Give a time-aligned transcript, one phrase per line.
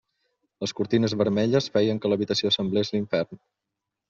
[0.63, 3.41] Les cortines vermelles feien que l'habitació semblés l'infern.